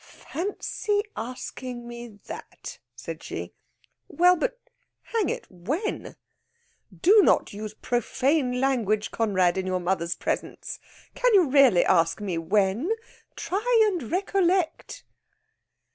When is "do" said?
7.03-7.21